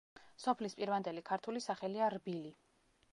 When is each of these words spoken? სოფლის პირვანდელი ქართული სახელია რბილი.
სოფლის 0.43 0.75
პირვანდელი 0.79 1.23
ქართული 1.29 1.63
სახელია 1.67 2.09
რბილი. 2.17 2.55